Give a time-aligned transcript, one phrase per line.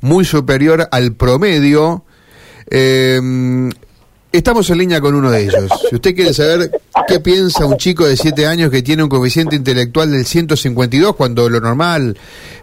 [0.00, 2.04] muy superior al promedio.
[2.70, 3.20] Eh,
[4.32, 5.68] Estamos en línea con uno de ellos.
[5.88, 6.70] Si usted quiere saber
[7.08, 11.48] qué piensa un chico de 7 años que tiene un coeficiente intelectual del 152 cuando
[11.50, 12.16] lo normal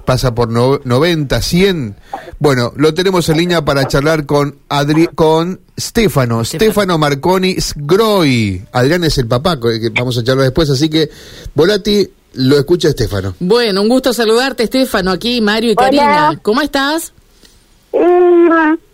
[0.05, 1.95] pasa por 90, 100,
[2.39, 8.65] bueno, lo tenemos en línea para charlar con Adri con Stefano, Stefano Marconi Sgroi.
[8.71, 11.09] Adrián es el papá, que vamos a charlar después, así que
[11.53, 13.35] Volati lo escucha Stefano.
[13.41, 16.39] Bueno, un gusto saludarte, Stefano, aquí Mario y Karina.
[16.41, 17.11] ¿Cómo estás?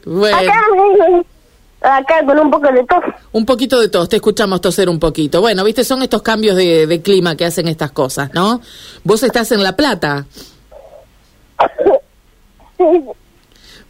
[0.05, 0.51] Bueno.
[1.81, 3.03] Acá con un poco de tos.
[3.33, 5.41] Un poquito de tos, te escuchamos toser un poquito.
[5.41, 8.61] Bueno, viste, son estos cambios de, clima que hacen estas cosas, ¿no?
[9.03, 10.25] Vos estás en La Plata.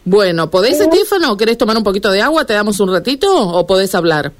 [0.06, 1.38] Bueno, ¿podés, Estefano?
[1.38, 2.46] ¿Querés tomar un poquito de agua?
[2.46, 4.32] ¿Te damos un ratito o podés hablar?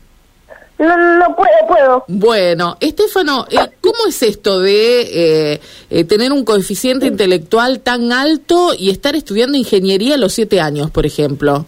[0.84, 2.04] No, no puedo, puedo.
[2.08, 8.74] Bueno, Estefano, eh, ¿cómo es esto de eh, eh, tener un coeficiente intelectual tan alto
[8.78, 11.66] y estar estudiando ingeniería a los siete años, por ejemplo?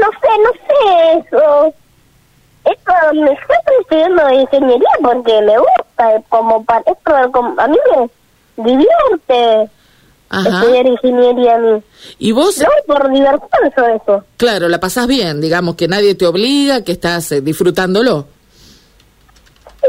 [0.00, 1.74] no sé, no sé eso.
[2.64, 7.76] Esto me estoy estudiando ingeniería porque me gusta, como para esto, como, a mí
[8.56, 9.70] me divierte
[10.40, 11.82] estudiar ingeniería a mí.
[12.18, 12.58] ¿Y vos?
[12.58, 14.24] No, por diversión sobre eso.
[14.36, 18.26] Claro, la pasás bien, digamos, que nadie te obliga, que estás eh, disfrutándolo.
[19.80, 19.88] Sí.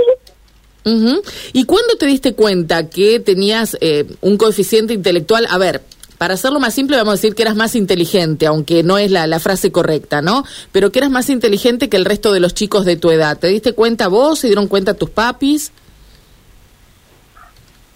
[1.54, 5.48] ¿Y cuándo te diste cuenta que tenías eh, un coeficiente intelectual?
[5.50, 5.82] A ver,
[6.18, 9.40] para hacerlo más simple, vamos a decir que eras más inteligente, aunque no es la,
[9.40, 10.44] frase correcta, ¿no?
[10.72, 13.38] Pero que eras más inteligente que el resto de los chicos de tu edad.
[13.38, 14.40] ¿Te diste cuenta vos?
[14.40, 15.72] ¿Se dieron cuenta tus papis?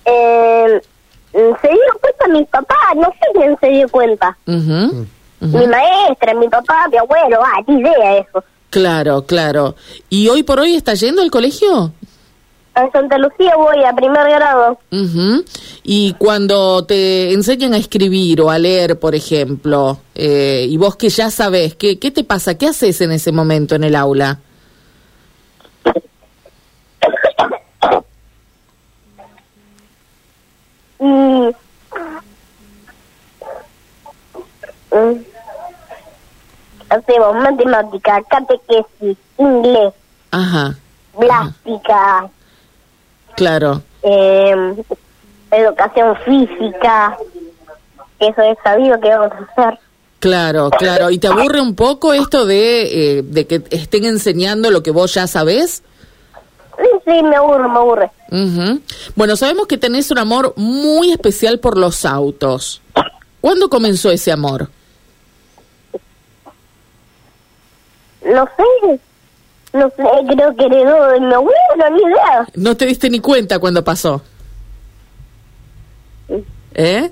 [0.06, 0.82] Eh,
[1.32, 4.38] se dio cuenta mi papá, no sé quién se dio cuenta.
[4.46, 8.44] Mi maestra, mi papá, mi abuelo, ah, ni idea eso.
[8.70, 9.76] Claro, claro.
[10.10, 11.94] ¿Y hoy por hoy está yendo al colegio?
[12.76, 14.80] En Santa Lucía voy a primer grado.
[15.84, 21.10] Y cuando te enseñan a escribir o a leer, por ejemplo, eh, y vos que
[21.10, 22.56] ya sabes, ¿qué, ¿qué te pasa?
[22.58, 24.40] ¿Qué haces en ese momento en el aula?
[31.00, 31.50] Mm.
[36.90, 39.94] Hacemos matemática, catequesis, inglés,
[40.32, 40.76] Ajá.
[41.18, 42.30] plástica.
[43.36, 43.82] Claro.
[44.02, 44.76] Eh,
[45.52, 47.18] educación física,
[48.20, 49.80] eso es sabido que vamos a hacer.
[50.20, 51.10] Claro, claro.
[51.10, 55.14] ¿Y te aburre un poco esto de, eh, de que estén enseñando lo que vos
[55.14, 55.82] ya sabés?
[56.78, 58.12] Sí, sí, me aburre, me aburre.
[59.16, 62.82] Bueno, sabemos que tenés un amor muy especial por los autos.
[63.42, 64.70] ¿Cuándo comenzó ese amor?
[68.26, 69.00] No sé,
[69.74, 72.48] no sé, creo que heredó de mi abuelo, ni idea.
[72.56, 74.22] No te diste ni cuenta cuando pasó.
[76.76, 77.10] ¿Eh?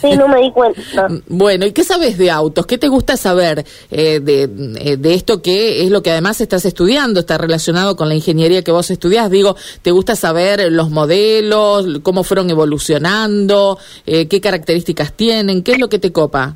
[0.00, 1.08] Sí, no me di cuenta.
[1.28, 2.66] bueno, ¿y qué sabes de autos?
[2.66, 4.42] ¿Qué te gusta saber eh, de,
[4.78, 7.20] eh, de, esto que es lo que además estás estudiando?
[7.20, 9.30] Está relacionado con la ingeniería que vos estudiás.
[9.30, 15.62] Digo, ¿te gusta saber los modelos, cómo fueron evolucionando, eh, qué características tienen?
[15.62, 16.54] ¿Qué es lo que te copa?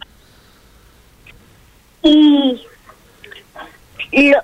[2.03, 2.60] Y
[4.12, 4.43] lo,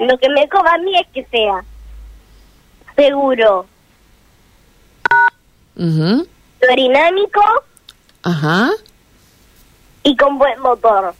[0.00, 1.64] Lo que me cobra a mí es que sea
[2.96, 3.66] seguro,
[5.76, 6.26] uh
[6.62, 7.42] aerodinámico
[8.22, 8.70] Ajá.
[10.02, 11.14] y con buen motor.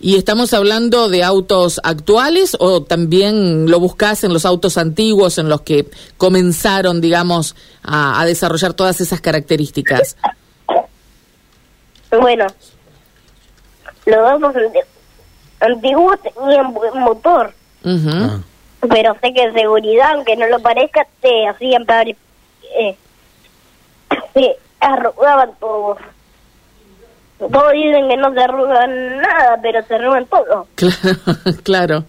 [0.00, 5.48] ¿Y estamos hablando de autos actuales o también lo buscas en los autos antiguos en
[5.48, 7.54] los que comenzaron, digamos,
[7.84, 10.16] a, desarrollar todas esas características?
[12.20, 12.46] Bueno,
[14.06, 14.54] los autos
[15.60, 17.52] antiguos tenían buen motor.
[17.84, 18.38] Ah.
[18.88, 21.86] Pero sé que seguridad, aunque no lo parezca, te hacían
[22.78, 22.96] eh,
[24.34, 25.98] se arrugaban todos.
[27.38, 30.66] Todos dicen que no se arrugan nada, pero se arrugan todo.
[30.74, 31.18] Claro,
[31.62, 32.04] claro.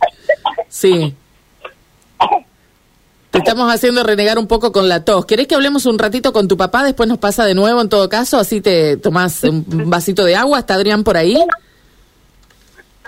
[0.68, 1.16] Sí.
[3.34, 5.26] Te estamos haciendo renegar un poco con la tos.
[5.26, 6.84] ¿Querés que hablemos un ratito con tu papá?
[6.84, 10.60] Después nos pasa de nuevo en todo caso, así te tomás un vasito de agua.
[10.60, 11.36] ¿Está Adrián por ahí?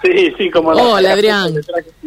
[0.02, 1.54] Sí, sí, como Hola, Adrián.
[1.54, 1.62] Le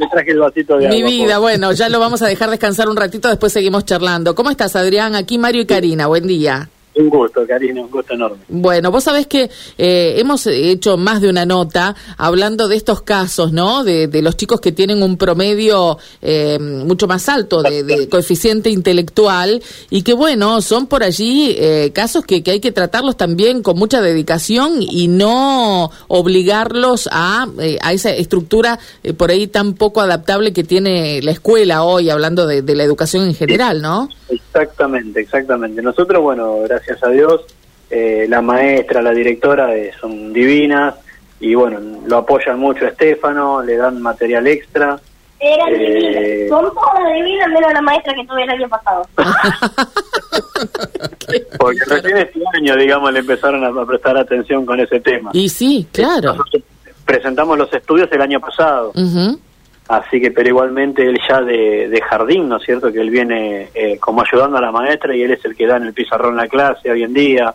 [0.09, 3.29] traje, el vasito de Mi vida, bueno, ya lo vamos a dejar descansar un ratito,
[3.29, 4.35] después seguimos charlando.
[4.35, 5.15] ¿Cómo estás, Adrián?
[5.15, 6.69] Aquí Mario y Karina, buen día.
[6.99, 8.39] Un gusto, Karina, un gusto enorme.
[8.49, 9.49] Bueno, vos sabés que
[9.79, 13.85] eh, hemos hecho más de una nota hablando de estos casos, ¿no?
[13.85, 18.71] De, de los chicos que tienen un promedio eh, mucho más alto de, de coeficiente
[18.71, 23.63] intelectual y que, bueno, son por allí eh, casos que, que hay que tratarlos también
[23.63, 29.75] con mucha dedicación y no obligarlos a, eh, a esa estructura eh, por ahí tan
[29.75, 34.09] poco adaptable que tiene la escuela hoy, hablando de, de la educación en general, ¿no?
[34.29, 35.81] Exactamente, exactamente.
[35.81, 37.45] Nosotros, bueno, gracias a Dios,
[37.91, 40.95] eh, la maestra, la directora eh, son divinas
[41.41, 44.99] y bueno, lo apoyan mucho a Estefano, le dan material extra.
[45.41, 45.79] Eran Eh.
[45.79, 46.49] divinas.
[46.49, 49.07] Son todas divinas menos la maestra que tuve el año pasado.
[51.59, 55.31] Porque recién este año, digamos, le empezaron a, a prestar atención con ese tema.
[55.33, 56.33] Y sí, claro.
[56.35, 56.63] Nosotros
[57.05, 59.39] presentamos los estudios el año pasado, Ujú.
[59.89, 62.93] Así que, pero igualmente él ya de, de jardín, ¿no es cierto?
[62.93, 65.79] Que él viene eh, como ayudando a la maestra y él es el que da
[65.79, 67.55] en el pizarrón la clase hoy en día.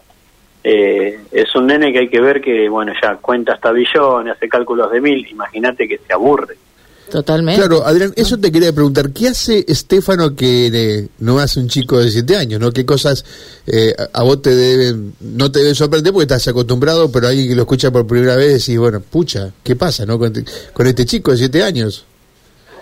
[0.63, 4.47] Eh, es un nene que hay que ver que, bueno, ya cuenta hasta billones, hace
[4.47, 6.56] cálculos de mil, imagínate que se aburre.
[7.12, 7.59] Totalmente.
[7.59, 9.12] Claro, Adrián, eso te quería preguntar.
[9.12, 12.59] ¿Qué hace Estefano que eh, no hace un chico de siete años?
[12.59, 12.71] ¿no?
[12.71, 13.24] ¿Qué cosas
[13.68, 17.56] eh, a vos te deben, no te deben sorprender porque estás acostumbrado, pero alguien que
[17.56, 20.33] lo escucha por primera vez y bueno, pucha, ¿qué pasa no con,
[20.74, 22.06] con este chico de siete años?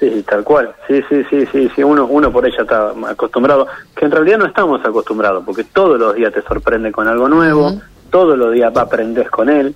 [0.02, 0.74] Sí, tal cual.
[0.88, 1.84] Sí, sí, sí, sí, sí.
[1.84, 6.16] Uno, uno por ella está acostumbrado, que en realidad no estamos acostumbrados, porque todos los
[6.16, 9.76] días te sorprende con algo nuevo, todos los días aprendes con él,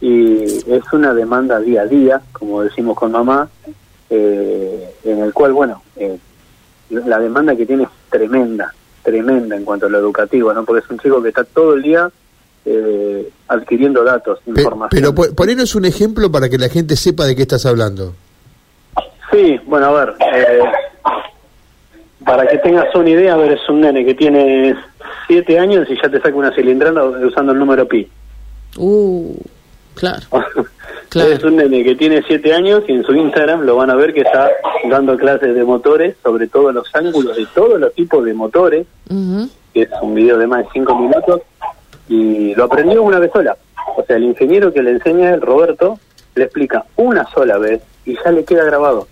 [0.00, 3.48] y es una demanda día a día, como decimos con mamá,
[4.10, 6.18] eh, en el cual, bueno, eh,
[6.90, 8.74] la demanda que tiene es tremenda,
[9.04, 10.64] tremenda en cuanto a lo educativo, ¿no?
[10.64, 12.10] Porque es un chico que está todo el día
[12.64, 14.90] eh, adquiriendo datos, Pe- información.
[14.90, 18.14] pero po- ponenos un ejemplo para que la gente sepa de qué estás hablando.
[19.70, 20.62] Bueno, a ver, eh,
[22.24, 24.74] para que tengas una idea, a ver, es un nene que tiene
[25.28, 28.08] siete años y ya te saca una cilindrada usando el número pi.
[28.76, 29.34] Uh,
[29.94, 30.26] claro.
[31.10, 31.32] Claro.
[31.32, 34.14] Es un nene que tiene siete años y en su Instagram lo van a ver
[34.14, 34.48] que está
[34.88, 38.86] dando clases de motores, sobre todo los ángulos de todos los tipos de motores,
[39.74, 41.42] que es un video de más de cinco minutos,
[42.08, 43.56] y lo aprendió una vez sola.
[43.96, 45.98] O sea, el ingeniero que le enseña, el Roberto,
[46.36, 49.08] le explica una sola vez y ya le queda grabado.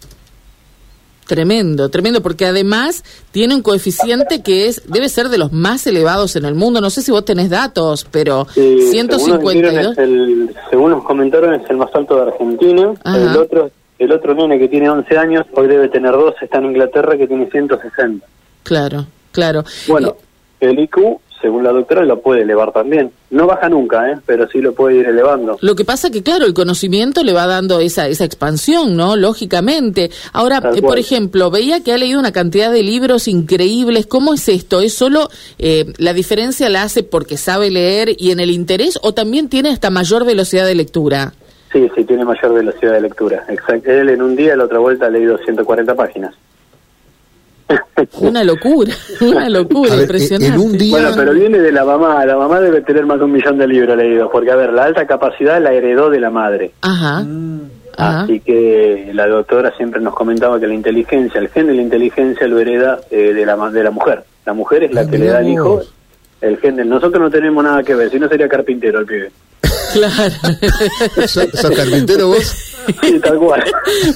[1.28, 6.36] Tremendo, tremendo, porque además tiene un coeficiente que es debe ser de los más elevados
[6.36, 6.80] en el mundo.
[6.80, 9.52] No sé si vos tenés datos, pero Sí, Según, nos 152.
[9.54, 12.94] dijeron, es el, según nos comentaron, es el más alto de Argentina.
[13.04, 13.16] Ajá.
[13.30, 16.66] El otro el otro nene que tiene 11 años, hoy debe tener dos, está en
[16.66, 18.24] Inglaterra, que tiene 160.
[18.62, 19.64] Claro, claro.
[19.86, 20.16] Bueno,
[20.60, 23.12] el IQ, según la doctora, lo puede elevar también.
[23.30, 24.16] No baja nunca, ¿eh?
[24.26, 25.58] pero sí lo puede ir elevando.
[25.60, 29.16] Lo que pasa que, claro, el conocimiento le va dando esa, esa expansión, ¿no?
[29.16, 30.10] Lógicamente.
[30.32, 34.06] Ahora, eh, por ejemplo, veía que ha leído una cantidad de libros increíbles.
[34.06, 34.80] ¿Cómo es esto?
[34.80, 39.14] ¿Es solo eh, la diferencia la hace porque sabe leer y en el interés o
[39.14, 41.34] también tiene hasta mayor velocidad de lectura?
[41.72, 43.44] Sí, sí, tiene mayor velocidad de lectura.
[43.48, 43.90] Exacto.
[43.90, 46.34] Él en un día, la otra vuelta, ha leído 140 páginas.
[48.20, 50.54] Una locura, una locura ver, impresionante.
[50.54, 52.24] en un día- Bueno, pero viene de la mamá.
[52.24, 54.84] La mamá debe tener más de un millón de libros leídos, porque, a ver, la
[54.84, 56.72] alta capacidad la heredó de la madre.
[56.82, 57.24] Ajá.
[57.96, 58.20] Ajá.
[58.22, 62.46] Así que la doctora siempre nos comentaba que la inteligencia, el gen de la inteligencia
[62.46, 64.22] lo hereda eh, de la ma- de la mujer.
[64.46, 65.82] La mujer es la Ah, que le da al hijo
[66.40, 66.88] el gen del...
[66.88, 69.32] Nosotros no tenemos nada que ver, si no sería carpintero el pibe.
[69.92, 70.34] Claro.
[71.28, 72.54] ¿Sos, sos carpintero vos?
[73.02, 73.62] Sí, tal cual.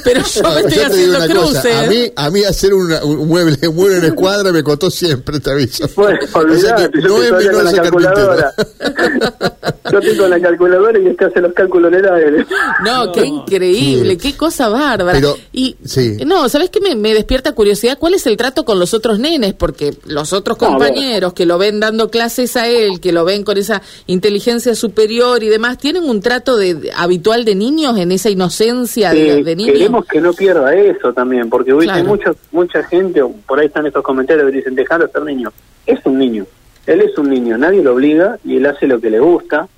[0.03, 1.77] Pero yo me estoy Yo te digo haciendo una cosa, cruces.
[1.77, 5.41] a mí, a mí hacer una- un mueble, un mueble en escuadra me costó siempre,
[5.41, 5.89] te aviso.
[5.95, 7.31] Bueno, O sea olvidate, no es
[7.65, 8.55] la ser calculadora.
[9.91, 12.47] yo estoy con la calculadora y este hace los cálculos en el aire.
[12.85, 14.17] No, qué increíble, Sí.
[14.19, 15.13] qué cosa bárbara.
[15.19, 16.19] Pero, y sí.
[16.27, 17.99] no, ¿sabes qué me, me despierta curiosidad?
[17.99, 19.55] ¿Cuál es el trato con los otros nenes?
[19.55, 20.89] Porque los otros No, a ver.
[20.89, 25.43] compañeros que lo ven dando clases a él, que lo ven con esa inteligencia superior
[25.43, 29.43] y demás, ¿tienen un trato de, de- habitual de niños en esa inocencia de, Sí,
[29.43, 29.73] de niños?
[29.73, 31.99] queremos que no pierda eso también, porque hoy Claro.
[32.01, 35.53] hay mucho, mucha gente, por ahí están estos comentarios que dicen, déjalo ser niño.
[35.87, 36.47] Es un niño,
[36.87, 39.69] él es un niño, nadie lo obliga y él hace lo que le gusta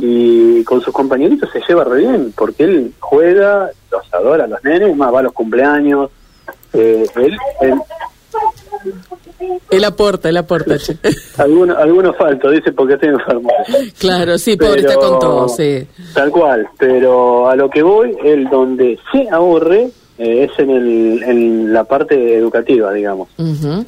[0.00, 4.96] y con sus compañeritos se lleva re bien, porque él juega, los adora los nenes,
[4.96, 6.10] más va a los cumpleaños.
[6.72, 7.74] Eh, él, él-
[9.70, 10.78] Él aporta, él aporta.
[10.78, 10.96] che.
[11.38, 13.50] algunos alguno falto, dice porque estoy enfermo.
[13.98, 15.86] claro, sí, pobre, está Pero- con todo, sí.
[16.14, 21.22] Tal cual, pero a lo que voy, el donde se aburre eh, es en, el,
[21.24, 23.28] en la parte educativa, digamos.
[23.38, 23.84] Ujú.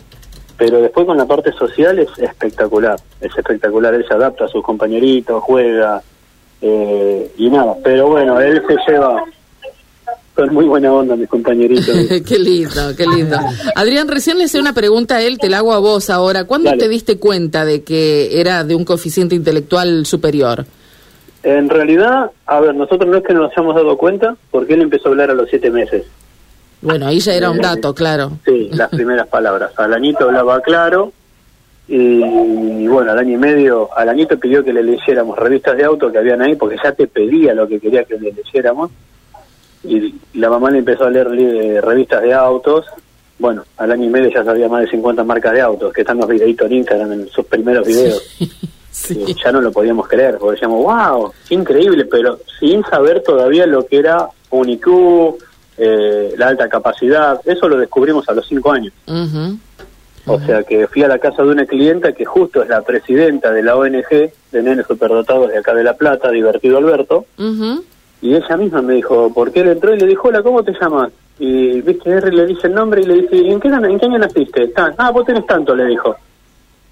[0.57, 4.63] Pero después con la parte social es espectacular, es espectacular, él se adapta a sus
[4.63, 6.01] compañeritos, juega
[6.61, 7.75] eh, y nada.
[7.83, 9.25] Pero bueno, él se lleva
[10.37, 11.97] son muy buena onda mis compañeritos.
[12.27, 13.37] qué lindo, qué lindo.
[13.77, 16.45] Adrián, recién le hice una pregunta a él, te la hago a vos ahora.
[16.45, 16.83] ¿Cuándo Dale.
[16.83, 20.65] te diste cuenta de que era de un coeficiente intelectual superior?
[21.45, 25.09] En realidad, a ver, nosotros no es que nos hayamos dado cuenta, porque él empezó
[25.09, 26.05] a hablar a los siete meses.
[26.85, 28.33] Bueno, ahí ya era un dato, claro.
[28.45, 29.73] Sí, las primeras palabras.
[29.77, 31.13] Al añito hablaba claro
[31.89, 36.13] y, bueno, al año y medio, al añito pidió que le leyéramos revistas de auto
[36.13, 38.91] que habían ahí porque ya te pedía lo que quería que le leyéramos
[39.83, 41.29] y la mamá le empezó a leer
[41.83, 42.85] revistas de autos.
[43.39, 46.19] Bueno, al año y medio ya sabía más de 50 marcas de autos, que están
[46.19, 48.23] los videitos en Instagram en sus primeros videos.
[48.95, 49.25] Sí.
[49.27, 53.67] Y ya no lo podíamos creer, porque decíamos, wow, qué increíble, pero sin saber todavía
[53.67, 55.37] lo que era un IQ,
[55.79, 58.93] eh, la alta capacidad, eso lo descubrimos a los cinco años.
[59.07, 59.59] Ujú.
[60.27, 63.51] O sea que fui a la casa de una clienta que justo es la presidenta
[63.53, 64.09] de la ONG
[64.53, 67.85] de Nenes Superdotados de acá de La Plata, Divertido Alberto, Ujú.
[68.23, 69.95] y ella misma me dijo, ¿por qué él entró?
[69.95, 71.13] Y le dijo, hola, ¿cómo te llamas?
[71.39, 73.99] Y, viste, R le dice el nombre y le dice, ¿y en qué, año- en
[73.99, 74.69] qué año naciste?
[74.69, 76.15] "Ta- Ah, vos tenés tanto, le dijo.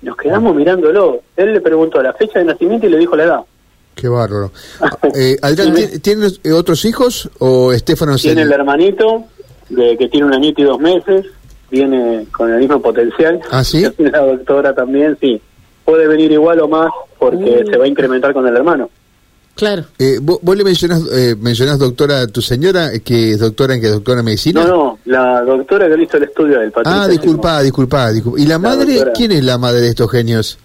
[0.03, 1.21] Nos quedamos mirándolo.
[1.37, 3.41] Él le preguntó la fecha de nacimiento y le dijo la edad.
[3.95, 4.51] Qué bárbaro.
[5.15, 9.25] Eh, Adrián, ¿ti- ¿tienes eh, otros hijos o Estefano es Tiene el- el hermanito,
[9.69, 11.27] de que tiene un añito y dos meses,
[11.71, 13.41] viene con el mismo potencial.
[13.51, 13.85] ¿Ah, sí?
[13.97, 15.41] Tiene La doctora también, sí.
[15.85, 18.89] Puede venir igual o más porque se va a incrementar con el hermano.
[19.55, 19.85] Claro.
[19.99, 23.75] Eh, ¿vos, vos le mencionás, eh, mencionás doctora a tu señora, eh, que es doctora
[23.75, 24.65] en que es doctora en medicina?
[24.65, 28.41] No, no, la doctora que hizo el estudio del Patricia ah, disculpa, disculpa, disculpa.
[28.41, 28.93] ¿Y la madre?
[28.95, 29.13] doctora.
[29.13, 30.59] ¿Quién es la madre de estos genios?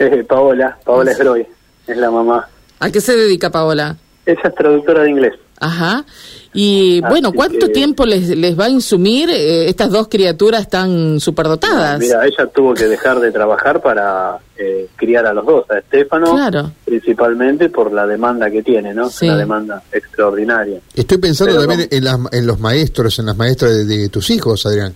[0.00, 1.46] Eh, Paola, Paola Esgroy,
[1.86, 2.48] es la mamá.
[2.82, 3.96] ¿A qué se dedica Paola?
[4.26, 5.32] Ella es traductora de inglés.
[5.58, 6.04] Ajá.
[6.52, 10.68] Y Así bueno, ¿cuánto que- tiempo les, les va a insumir eh, estas dos criaturas
[10.68, 12.00] tan superdotadas?
[12.00, 16.32] Mira, ella tuvo que dejar de trabajar para eh, criar a los dos, a Estefano,
[16.34, 16.72] Claro.
[16.84, 19.08] principalmente por la demanda que tiene, ¿no?
[19.08, 19.26] Sí.
[19.28, 20.80] Una demanda extraordinaria.
[20.94, 21.96] Estoy pensando Pero también no.
[21.96, 24.92] en, las, en los maestros, en las maestras de, de tus hijos, Adrián.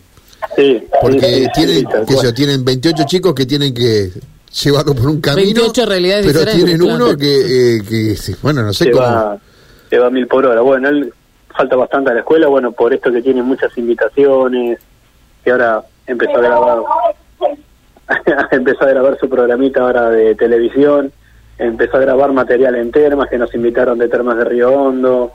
[0.56, 4.10] Sí, Porque sí, sí, sí, tienen, tienen 28 chicos que tienen que
[4.62, 5.44] llevarlo por un camino.
[5.44, 6.94] 28 realidades Pero tienen claro.
[7.06, 9.04] uno que, eh, que bueno, no sé se cómo.
[9.04, 9.38] va,
[9.90, 10.60] se va a mil por hora.
[10.60, 11.12] Bueno, él
[11.56, 14.78] falta bastante a la escuela, bueno, por esto que tiene muchas invitaciones,
[15.44, 16.78] que ahora empezó a grabar,
[18.50, 21.12] empezó a grabar su programita ahora de televisión,
[21.58, 25.32] empezó a grabar material en Termas, que nos invitaron de Termas de Río Hondo,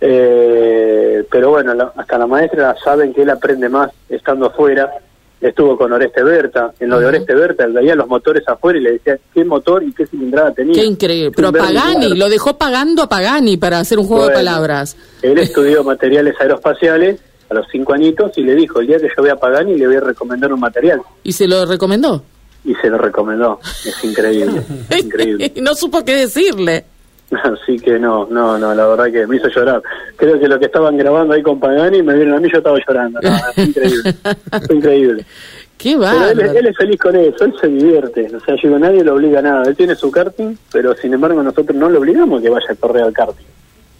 [0.00, 4.90] eh, pero bueno, la- hasta la maestra saben que él aprende más estando afuera,
[5.40, 7.06] estuvo con Oreste Berta, en lo de.
[7.06, 10.52] Oreste Berta, él veía los motores afuera y le decía qué motor y qué cilindrada
[10.52, 10.74] tenía.
[10.74, 11.32] Qué increíble.
[11.34, 14.96] Pero Pagani, lo dejó pagando a Pagani para hacer un juego de palabras.
[15.22, 19.22] Él estudió materiales aeroespaciales a los cinco añitos y le dijo, el día que yo
[19.22, 21.00] vea a Pagani le voy a recomendar un material.
[21.22, 22.22] ¿Y se lo recomendó?
[22.64, 23.60] Y se lo recomendó.
[23.62, 25.52] Es increíble, es increíble.
[25.54, 26.84] y no supo qué decirle.
[27.42, 29.82] Así que no, no, no, la verdad que me hizo llorar.
[30.16, 32.78] Creo que lo que estaban grabando ahí con Pagani me vieron a mí, yo estaba
[32.86, 33.20] llorando.
[33.20, 34.14] No, fue increíble,
[34.66, 35.26] fue increíble.
[35.76, 38.34] Qué Pero él, es feliz con eso, él se divierte.
[38.34, 39.64] O sea, yo digo, nadie lo obliga a nada.
[39.68, 42.74] Él tiene su karting, pero sin embargo nosotros no lo obligamos a que vaya a
[42.76, 43.44] correr al karting.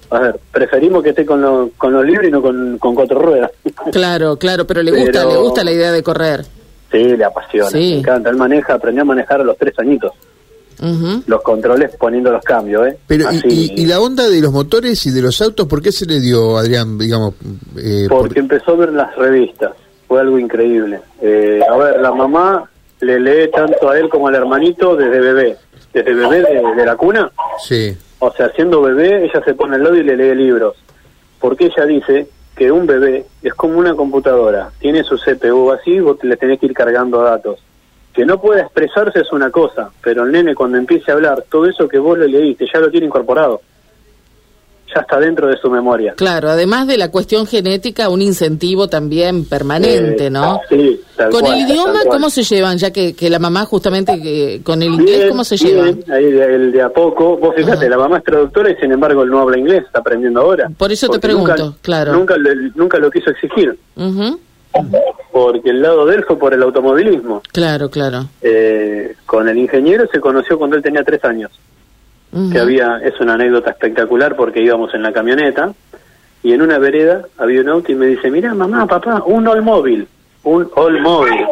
[0.08, 3.18] A ver, preferimos que esté con, lo- con los libros y no con, con cuatro
[3.20, 3.50] ruedas.
[3.92, 6.44] Claro, claro, pero le gusta, Pero- le gusta la idea de correr.
[6.90, 7.90] Sí, le apasiona, Sí.
[7.94, 8.30] me encanta.
[8.30, 10.12] Él maneja, aprendió a manejar a los tres añitos.
[11.26, 12.98] Los controles poniendo los cambios, ¿eh?
[13.06, 15.80] Pero, y, Así, y- y la onda de los motores y de los autos, ¿por
[15.82, 17.34] qué se le dio, Adrián, digamos?
[17.78, 19.72] eh, por- Porque empezó a ver las revistas.
[20.08, 21.00] Fue algo increíble.
[21.20, 25.56] Eh, a ver, la mamá le lee tanto a él como al hermanito desde bebé.
[25.92, 27.30] Desde bebé de, de la cuna.
[27.66, 27.96] Sí.
[28.18, 30.74] O sea, siendo bebé, ella se pone al lado y le lee libros.
[31.40, 34.70] Porque ella dice que un bebé es como una computadora.
[34.78, 37.58] Tiene su CPU así, vos le tenés que ir cargando datos.
[38.16, 41.66] Que no pueda expresarse es una cosa, pero el nene cuando empiece a hablar, todo
[41.66, 43.60] eso que vos le leíste ya lo tiene incorporado.
[44.94, 46.14] Ya está dentro de su memoria.
[46.16, 50.60] Claro, además de la cuestión genética, un incentivo también permanente, Eh, ¿no?
[50.70, 51.98] Sí, tal Con cual, el idioma.
[52.08, 52.78] ¿cómo se llevan?
[52.78, 56.04] Ya que, que la mamá justamente que, con el inglés, Bien, ¿cómo se bien, llevan?
[56.10, 57.36] Ahí de, el de a poco.
[57.36, 57.88] Vos fíjate, Ajá.
[57.90, 60.70] la mamá es traductora y sin embargo él no habla inglés, está aprendiendo ahora.
[60.78, 62.12] Por eso te pregunto, nunca- claro.
[62.14, 62.36] Nunca,
[62.76, 64.40] nunca lo quiso exigir, Ujú.
[65.32, 67.42] porque el lado de él fue por el automovilismo.
[67.52, 68.26] Claro, claro.
[68.40, 71.50] Eh, con el ingeniero se conoció cuando él tenía tres años.
[72.52, 75.72] Que había, es una anécdota espectacular porque íbamos en la camioneta
[76.42, 80.06] y en una vereda había un auto y me dice, mira mamá, papá, un Olmóvil,
[80.44, 81.46] un Olmóvil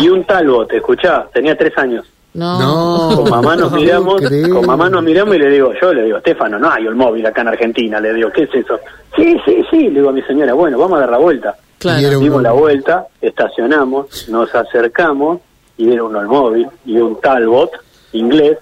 [0.00, 2.06] y un Talbot, escuchá, tenía tres años.
[2.34, 2.58] No.
[2.58, 3.16] No.
[3.16, 6.18] Con mamá nos No miramos, con mamá nos miramos y le digo, yo le digo,
[6.18, 8.80] Estefano, no hay Olmóvil acá en Argentina, le digo, ¿qué es eso?
[9.16, 11.56] Sí, sí, sí, le digo a mi señora, bueno, vamos a dar la vuelta.
[11.80, 12.00] Claro.
[12.00, 15.40] Y era un- Dimos la vuelta, estacionamos, nos acercamos
[15.76, 17.72] y era un Olmóvil y un Talbot
[18.12, 18.58] inglés.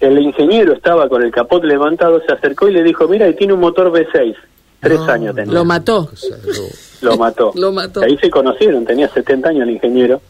[0.00, 3.52] El ingeniero estaba con el capot levantado, se acercó y le dijo, mira, y tiene
[3.54, 4.34] un motor V6.
[4.80, 5.54] Tres No, años tenía.
[5.54, 6.10] Lo mató.
[7.00, 7.52] Lo mató.
[7.56, 8.02] Lo mató.
[8.02, 10.20] Ahí se conocieron, tenía 70 años el ingeniero.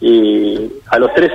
[0.00, 1.30] Y a los tres,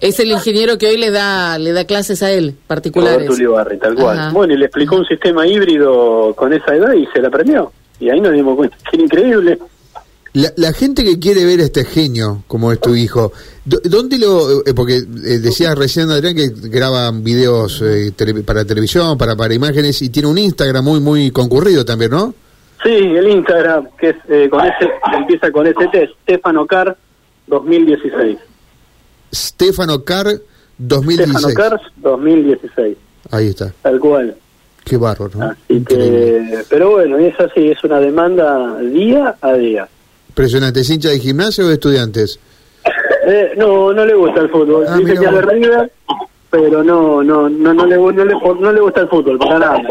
[0.00, 3.16] Es el ingeniero que hoy le da le da clases a él, particulares.
[3.26, 4.18] Roberto Ulibarri, tal cual.
[4.18, 4.30] Ajá.
[4.32, 7.72] Bueno, y le explicó un sistema híbrido con esa edad y se la aprendió.
[8.02, 9.58] Y ahí nos dimos cuenta que era increíble.
[10.34, 13.32] La, la gente que quiere ver a este genio, como es tu hijo,
[13.66, 14.60] ¿dó- ¿dónde lo...?
[14.66, 19.52] eh, porque eh, decías recién, Adrián, que graban videos eh, tele- para televisión, para, para
[19.52, 22.34] imágenes, y tiene un Instagram muy, muy concurrido también, ¿no?
[22.82, 26.96] Sí, el Instagram, que es eh, con ese, empieza con ese test, Stefano Car
[27.46, 28.38] 2016.
[29.34, 30.26] Stefano Car
[30.78, 31.36] 2016.
[31.38, 32.96] Stefano Car 2016,
[33.30, 33.72] Ahí está.
[33.82, 34.34] tal cual.
[34.84, 35.44] Qué bárbaro, ¿no?
[35.50, 36.48] Así Increíble.
[36.50, 39.88] que, pero bueno, es así, es una demanda día a día.
[40.28, 40.80] Impresionante.
[40.80, 42.38] ¿Es hincha de gimnasio o de estudiantes?
[43.24, 44.84] Eh, no, no le gusta el fútbol.
[44.88, 45.42] Ah, Dice que es de.
[45.42, 45.92] River,
[46.50, 49.82] pero no, no, no, no le, no le, no le gusta el fútbol, para nada.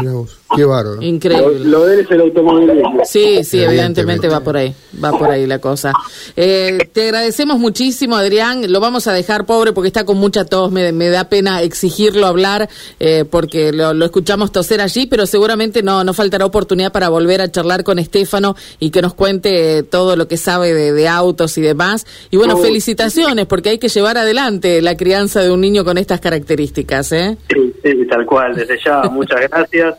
[0.00, 0.38] Mira vos.
[0.56, 0.96] Qué bárbaro.
[0.96, 1.60] Lo, Increíble.
[1.64, 3.00] lo de él es el automovilismo.
[3.04, 4.28] Sí, sí, evidentemente Evidentemente.
[4.28, 5.92] va por ahí, va por ahí la cosa.
[6.36, 8.70] Eh, te agradecemos muchísimo, Adrián.
[8.72, 10.70] Lo vamos a dejar pobre porque está con mucha tos.
[10.72, 12.68] Me, me da pena exigirlo hablar
[13.00, 17.40] eh, porque lo, lo escuchamos toser allí, pero seguramente no, no faltará oportunidad para volver
[17.42, 21.08] a charlar con Estefano y que nos cuente eh, todo lo que sabe de, de
[21.08, 22.06] autos y demás.
[22.30, 26.20] Y bueno, felicitaciones porque hay que llevar adelante la crianza de un niño con estas
[26.20, 27.36] características, ¿eh?
[27.52, 29.96] Sí, sí, tal cual, desde ya, muchas gracias.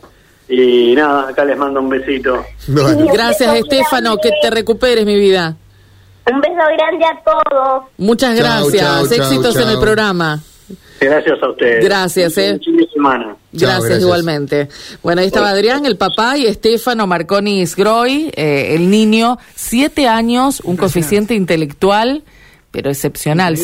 [0.48, 2.44] Y nada, acá les mando un besito.
[2.68, 5.56] Bueno, Gracias, Estefano, que te recuperes, mi vida.
[6.30, 7.84] Un beso grande a todos.
[7.98, 9.12] Muchas gracias.
[9.12, 10.40] Éxitos en el programa.
[11.00, 11.84] Gracias a ustedes.
[11.84, 12.58] Gracias, eh.
[12.92, 13.24] Semana.
[13.24, 14.02] Chao, Gracias, gracias.
[14.02, 14.68] igualmente.
[15.02, 20.60] Bueno, ahí estaba Adrián, el papá, y Estefano Marconi Sgroy, eh, el niño, siete años,
[20.64, 22.22] un coeficiente intelectual,
[22.70, 23.56] pero excepcional.